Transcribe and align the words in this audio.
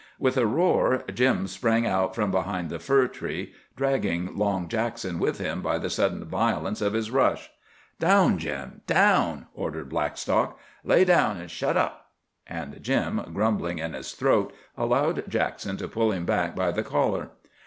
With 0.17 0.35
a 0.35 0.47
roar 0.47 1.03
Jim 1.13 1.45
sprang 1.45 1.85
out 1.85 2.15
from 2.15 2.31
behind 2.31 2.71
the 2.71 2.79
fir 2.79 3.05
tree, 3.07 3.53
dragging 3.75 4.35
Long 4.35 4.67
Jackson 4.67 5.19
with 5.19 5.37
him 5.37 5.61
by 5.61 5.77
the 5.77 5.91
sudden 5.91 6.25
violence 6.25 6.81
of 6.81 6.93
his 6.93 7.11
rush. 7.11 7.51
"Down, 7.99 8.39
Jim, 8.39 8.81
down!" 8.87 9.45
ordered 9.53 9.89
Blackstock. 9.89 10.57
"Lay 10.83 11.05
down 11.05 11.37
an' 11.39 11.49
shut 11.49 11.77
up." 11.77 12.09
And 12.47 12.81
Jim, 12.81 13.21
grumbling 13.31 13.77
in 13.77 13.93
his 13.93 14.13
throat, 14.13 14.51
allowed 14.75 15.29
Jackson 15.29 15.77
to 15.77 15.87
pull 15.87 16.11
him 16.11 16.25
back 16.25 16.55
by 16.55 16.71
the 16.71 16.81
collar. 16.81 17.29